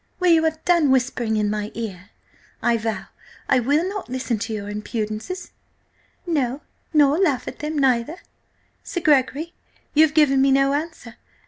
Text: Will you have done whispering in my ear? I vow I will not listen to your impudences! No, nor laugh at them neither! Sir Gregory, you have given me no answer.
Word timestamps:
Will 0.19 0.31
you 0.31 0.43
have 0.45 0.65
done 0.65 0.89
whispering 0.89 1.37
in 1.37 1.47
my 1.47 1.71
ear? 1.75 2.09
I 2.59 2.75
vow 2.77 3.05
I 3.47 3.59
will 3.59 3.87
not 3.87 4.09
listen 4.09 4.39
to 4.39 4.51
your 4.51 4.67
impudences! 4.67 5.51
No, 6.25 6.61
nor 6.91 7.19
laugh 7.19 7.47
at 7.47 7.59
them 7.59 7.77
neither! 7.77 8.17
Sir 8.83 9.01
Gregory, 9.01 9.53
you 9.93 10.03
have 10.03 10.15
given 10.15 10.41
me 10.41 10.49
no 10.51 10.73
answer. 10.73 11.17